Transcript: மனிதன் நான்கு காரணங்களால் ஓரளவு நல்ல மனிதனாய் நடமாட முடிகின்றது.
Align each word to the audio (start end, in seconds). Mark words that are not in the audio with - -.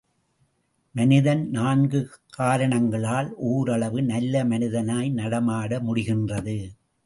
மனிதன் 0.95 1.49
நான்கு 1.49 1.99
காரணங்களால் 2.29 3.29
ஓரளவு 3.35 4.01
நல்ல 4.03 4.43
மனிதனாய் 4.45 5.11
நடமாட 5.11 5.79
முடிகின்றது. 5.79 6.59